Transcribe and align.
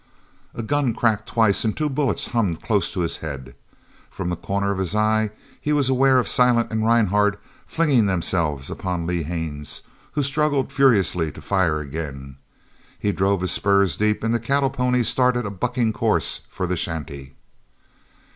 A 0.55 0.63
gun 0.63 0.95
cracked 0.95 1.29
twice 1.29 1.63
and 1.63 1.77
two 1.77 1.87
bullets 1.87 2.25
hummed 2.29 2.63
close 2.63 2.91
to 2.91 3.01
his 3.01 3.17
head. 3.17 3.53
From 4.09 4.31
the 4.31 4.35
corner 4.35 4.71
of 4.71 4.79
his 4.79 4.95
eye 4.95 5.29
he 5.61 5.71
was 5.73 5.89
aware 5.89 6.17
of 6.17 6.27
Silent 6.27 6.71
and 6.71 6.83
Rhinehart 6.83 7.39
flinging 7.67 8.07
themselves 8.07 8.71
upon 8.71 9.05
Lee 9.05 9.21
Haines, 9.21 9.83
who 10.13 10.23
struggled 10.23 10.73
furiously 10.73 11.31
to 11.31 11.39
fire 11.39 11.81
again. 11.81 12.37
He 12.97 13.11
drove 13.11 13.41
his 13.41 13.51
spurs 13.51 13.95
deep 13.95 14.23
and 14.23 14.33
the 14.33 14.39
cattle 14.39 14.71
pony 14.71 15.03
started 15.03 15.45
a 15.45 15.51
bucking 15.51 15.93
course 15.93 16.47
for 16.49 16.65
the 16.65 16.75
shanty. 16.77 17.35